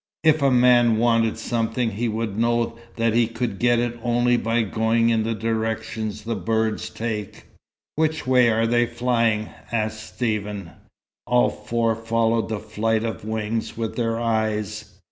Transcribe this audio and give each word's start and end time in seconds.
If 0.23 0.41
a 0.41 0.49
man 0.49 0.97
wanted 0.97 1.37
something, 1.37 1.91
he 1.91 2.09
would 2.09 2.35
know 2.35 2.75
that 2.95 3.13
he 3.13 3.27
could 3.27 3.59
get 3.59 3.77
it 3.77 3.99
only 4.01 4.35
by 4.35 4.63
going 4.63 5.09
in 5.11 5.21
the 5.21 5.35
direction 5.35 6.11
the 6.25 6.33
birds 6.35 6.89
take." 6.89 7.43
"Which 7.97 8.25
way 8.25 8.49
are 8.49 8.65
they 8.65 8.87
flying?" 8.87 9.49
asked 9.71 10.15
Stephen. 10.15 10.71
All 11.27 11.51
four 11.51 11.93
followed 11.95 12.49
the 12.49 12.57
flight 12.57 13.03
of 13.03 13.23
wings 13.23 13.77
with 13.77 13.95
their 13.95 14.19
eyes. 14.19 14.97